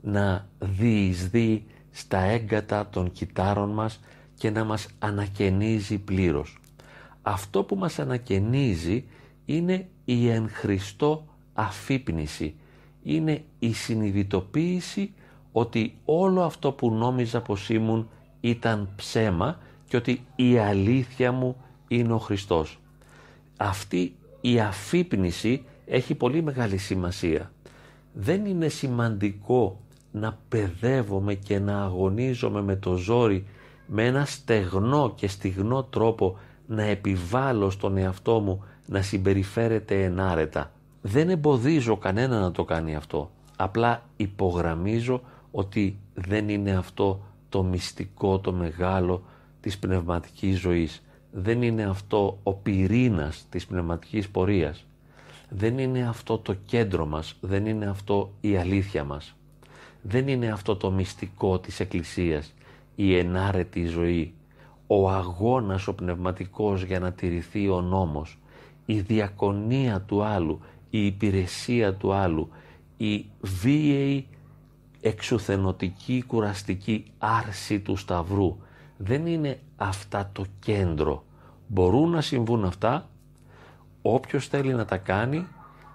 να 0.03 0.49
διεισδύει 0.59 1.64
στα 1.90 2.18
έγκατα 2.18 2.88
των 2.88 3.12
κυτάρων 3.12 3.70
μας 3.70 4.01
και 4.35 4.51
να 4.51 4.64
μας 4.64 4.88
ανακαινίζει 4.99 5.99
πλήρως. 5.99 6.59
Αυτό 7.22 7.64
που 7.64 7.77
μας 7.77 7.99
ανακαινίζει 7.99 9.05
είναι 9.44 9.88
η 10.05 10.29
εν 10.29 10.49
Χριστώ 10.51 11.27
αφύπνιση, 11.53 12.55
είναι 13.03 13.44
η 13.59 13.72
συνειδητοποίηση 13.72 15.12
ότι 15.53 15.99
όλο 16.05 16.42
αυτό 16.42 16.72
που 16.72 16.90
νόμιζα 16.90 17.40
πως 17.40 17.68
ήμουν 17.68 18.09
ήταν 18.40 18.88
ψέμα 18.96 19.59
και 19.88 19.96
ότι 19.96 20.25
η 20.37 20.59
αλήθεια 20.59 21.33
μου 21.33 21.57
είναι 21.88 22.12
ο 22.12 22.18
Χριστός. 22.18 22.81
Αυτή 23.57 24.15
η 24.50 24.61
αφύπνιση 24.61 25.64
έχει 25.87 26.14
πολύ 26.14 26.42
μεγάλη 26.42 26.76
σημασία. 26.76 27.52
Δεν 28.12 28.46
είναι 28.46 28.68
σημαντικό 28.68 29.80
να 30.12 30.38
παιδεύομαι 30.48 31.35
και 31.35 31.59
να 31.59 31.82
αγωνίζομαι 31.82 32.62
με 32.62 32.76
το 32.76 32.94
ζόρι 32.94 33.46
με 33.87 34.06
ένα 34.06 34.24
στεγνό 34.24 35.12
και 35.16 35.28
στιγνό 35.28 35.82
τρόπο 35.82 36.38
να 36.66 36.82
επιβάλλω 36.82 37.70
στον 37.70 37.96
εαυτό 37.96 38.40
μου 38.40 38.64
να 38.87 39.02
συμπεριφέρεται 39.02 40.04
ενάρετα. 40.04 40.72
Δεν 41.02 41.30
εμποδίζω 41.30 41.96
κανένα 41.96 42.40
να 42.40 42.52
το 42.52 42.64
κάνει 42.64 42.96
αυτό. 42.96 43.30
Απλά 43.56 44.02
υπογραμμίζω 44.16 45.22
ότι 45.50 45.98
δεν 46.14 46.48
είναι 46.48 46.70
αυτό 46.70 47.22
το 47.48 47.62
μυστικό, 47.62 48.38
το 48.38 48.52
μεγάλο 48.52 49.22
της 49.61 49.78
πνευματικής 49.78 50.59
ζωής. 50.59 51.02
Δεν 51.38 51.62
είναι 51.62 51.83
αυτό 51.83 52.38
ο 52.42 52.53
πυρήνας 52.53 53.46
της 53.51 53.66
πνευματικής 53.66 54.29
πορείας. 54.29 54.87
Δεν 55.49 55.79
είναι 55.79 56.09
αυτό 56.09 56.38
το 56.38 56.55
κέντρο 56.66 57.07
μας, 57.07 57.37
δεν 57.40 57.66
είναι 57.66 57.87
αυτό 57.87 58.33
η 58.40 58.57
αλήθεια 58.57 59.05
μας. 59.05 59.35
Δεν 60.03 60.29
είναι 60.29 60.51
αυτό 60.51 60.77
το 60.77 60.90
μυστικό 60.90 61.59
της 61.59 61.81
Εκκλησίας, 61.81 62.55
η 62.94 63.16
ενάρετη 63.16 63.87
ζωή, 63.87 64.35
ο 64.87 65.11
αγώνας 65.11 65.87
ο 65.88 65.94
πνευματικός 65.94 66.83
για 66.83 67.01
να 67.01 67.12
τηρηθεί 67.12 67.68
ο 67.68 67.81
νόμος, 67.81 68.38
η 68.87 69.01
διακονία 69.01 70.01
του 70.01 70.22
άλλου, 70.22 70.61
η 70.90 71.07
υπηρεσία 71.07 71.94
του 71.94 72.12
άλλου, 72.12 72.49
η 72.96 73.25
βίαιη 73.40 74.27
εξουθενωτική 75.01 76.25
κουραστική 76.27 77.05
άρση 77.18 77.81
του 77.81 77.96
σταυρού. 77.96 78.57
Δεν 78.96 79.27
είναι 79.27 79.59
αυτά 79.77 80.31
το 80.33 80.44
κέντρο. 80.61 81.25
Μπορούν 81.66 82.11
να 82.11 82.20
συμβούν 82.20 82.64
αυτά, 82.64 83.09
όποιος 84.02 84.48
θέλει 84.48 84.74
να 84.74 84.85
τα 84.85 84.96
κάνει, 84.96 85.46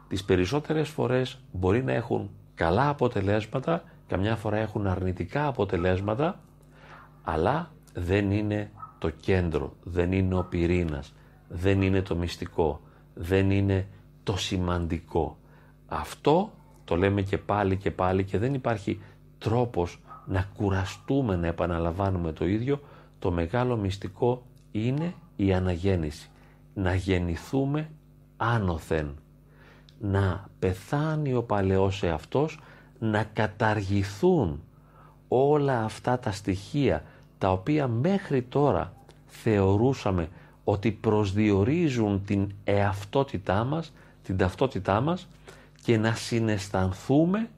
τις 0.08 0.24
περισσότερες 0.24 0.90
φορές 0.90 1.40
μπορεί 1.52 1.84
να 1.84 1.92
έχουν 1.92 2.30
καλά 2.56 2.90
αποτελέσματα, 2.90 3.84
καμιά 4.08 4.36
φορά 4.36 4.58
έχουν 4.58 4.88
αρνητικά 4.88 5.48
αποτελέσματα, 5.48 6.40
αλλά 7.24 7.72
δεν 7.94 8.32
είναι 8.32 8.72
το 8.98 9.10
κέντρο, 9.10 9.74
δεν 9.84 10.12
είναι 10.12 10.36
ο 10.36 10.44
πυρήνας, 10.44 11.14
δεν 11.48 11.82
είναι 11.82 12.02
το 12.02 12.16
μυστικό, 12.16 12.82
δεν 13.14 13.52
είναι 13.52 13.88
το 14.24 14.38
σημαντικό. 14.38 15.38
Αυτό 15.88 16.52
το 16.86 16.96
λέμε 16.96 17.22
και 17.22 17.38
πάλι 17.38 17.78
και 17.78 17.92
πάλι 17.92 18.24
και 18.24 18.38
δεν 18.38 18.54
υπάρχει 18.54 19.02
τρόπος 19.38 20.02
να 20.26 20.50
κουραστούμε 20.58 21.36
να 21.36 21.48
επαναλαμβάνουμε 21.48 22.32
το 22.32 22.46
ίδιο. 22.46 22.80
Το 23.20 23.32
μεγάλο 23.32 23.78
μυστικό 23.78 24.46
είναι 24.72 25.14
η 25.46 25.54
αναγέννηση. 25.54 26.30
Να 26.74 26.96
γεννηθούμε 26.96 27.90
άνωθεν. 28.38 29.16
Να 30.00 30.50
πεθάνει 30.60 31.34
ο 31.34 31.44
παλαιός 31.44 32.04
εαυτός, 32.04 32.60
να 33.00 33.24
καταργηθούν 33.24 34.62
όλα 35.28 35.84
αυτά 35.84 36.20
τα 36.20 36.32
στοιχεία 36.32 37.04
τα 37.38 37.52
οποία 37.52 37.88
μέχρι 37.88 38.42
τώρα 38.42 38.94
θεωρούσαμε 39.26 40.30
ότι 40.64 40.92
προσδιορίζουν 40.92 42.26
την 42.26 42.52
εαυτότητά 42.64 43.64
μας, 43.64 43.94
την 44.24 44.38
ταυτότητά 44.38 45.02
μας 45.02 45.28
και 45.84 45.98
να 45.98 46.14
συναισθανθούμε 46.14 47.50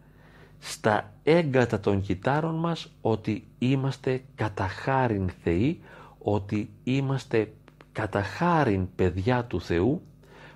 στα 0.60 1.12
έγκατα 1.24 1.80
των 1.80 2.02
κυτάρων 2.02 2.56
μας 2.56 2.92
ότι 3.02 3.48
είμαστε 3.60 4.24
κατά 4.36 4.68
χάριν 4.68 5.30
Θεοί, 5.44 5.80
ότι 6.20 6.70
είμαστε 6.84 7.54
κατά 7.94 8.24
χάριν 8.24 8.88
παιδιά 8.96 9.46
του 9.46 9.62
Θεού, 9.62 10.02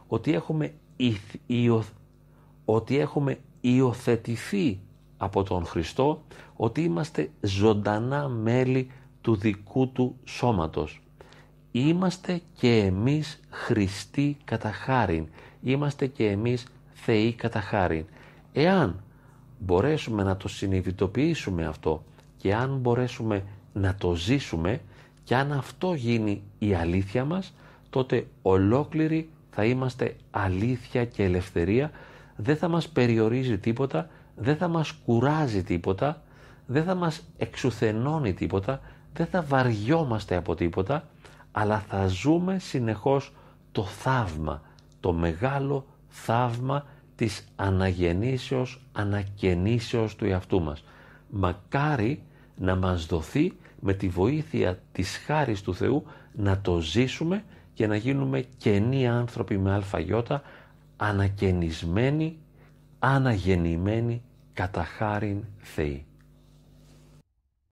ότι 0.08 0.34
έχουμε, 0.34 0.73
ότι 2.65 2.97
έχουμε 2.97 3.38
υιοθετηθεί 3.62 4.80
από 5.17 5.43
τον 5.43 5.65
Χριστό, 5.65 6.23
ότι 6.56 6.82
είμαστε 6.82 7.30
ζωντανά 7.41 8.28
μέλη 8.28 8.91
του 9.21 9.36
δικού 9.36 9.91
του 9.91 10.15
σώματος. 10.23 11.02
Είμαστε 11.71 12.41
και 12.54 12.78
εμείς 12.78 13.39
Χριστοί 13.50 14.38
κατά 14.43 14.71
χάριν, 14.71 15.28
είμαστε 15.62 16.08
και 16.08 16.30
εμείς 16.30 16.67
Θεοί 16.93 17.34
κατά 17.34 17.62
χάριν. 17.62 18.06
Εάν 18.54 19.04
μπορέσουμε 19.60 20.23
να 20.23 20.38
το 20.38 20.47
συνειδητοποιήσουμε 20.47 21.65
αυτό 21.65 22.04
και 22.38 22.56
αν 22.56 22.78
μπορέσουμε 22.78 23.43
να 23.73 23.95
το 23.95 24.15
ζήσουμε 24.15 24.82
και 25.28 25.36
αν 25.36 25.52
αυτό 25.52 25.94
γίνει 25.94 26.44
η 26.60 26.74
αλήθεια 26.74 27.26
μας, 27.26 27.54
τότε 27.90 28.28
ολόκληροι 28.42 29.30
θα 29.50 29.66
είμαστε 29.66 30.16
αλήθεια 30.32 31.06
και 31.06 31.24
ελευθερία, 31.24 31.92
δεν 32.36 32.58
θα 32.58 32.68
μας 32.68 32.90
περιορίζει 32.90 33.58
τίποτα, 33.58 34.10
δεν 34.36 34.58
θα 34.58 34.68
μας 34.68 34.92
κουράζει 34.92 35.63
τίποτα, 35.63 36.24
δεν 36.66 36.84
θα 36.84 36.96
μας 36.96 37.24
εξουθενώνει 37.38 38.34
τίποτα, 38.34 38.82
δεν 39.13 39.26
θα 39.26 39.42
βαριόμαστε 39.42 40.36
από 40.36 40.56
τίποτα, 40.56 41.08
αλλά 41.52 41.80
θα 41.80 42.08
ζούμε 42.08 42.60
συνεχώς 42.60 43.34
το 43.72 43.84
θαύμα, 43.84 44.62
το 45.00 45.13
μεγάλο 45.13 45.86
θαύμα 46.08 46.86
της 47.16 47.48
αναγεννήσεως, 47.56 48.82
ανακαινήσεως 48.92 50.16
του 50.16 50.26
εαυτού 50.26 50.62
μας. 50.62 50.84
Μακάρι 51.30 52.22
να 52.56 52.76
μας 52.76 53.06
δοθεί 53.06 53.54
με 53.80 53.94
τη 53.94 54.08
βοήθεια 54.08 54.80
της 54.92 55.18
χάρης 55.18 55.62
του 55.62 55.76
Θεού 55.76 56.04
να 56.34 56.62
το 56.62 56.80
ζήσουμε 56.80 57.44
και 57.74 57.88
να 57.88 57.96
γίνουμε 57.96 58.46
καινοί 58.58 59.08
άνθρωποι 59.08 59.58
με 59.58 59.74
αλφαγιώτα, 59.74 60.42
ανακαινισμένοι, 60.98 62.38
αναγεννημένοι 63.00 64.22
κατά 64.54 64.84
χάριν 64.84 65.44
Θεοί. 65.58 66.07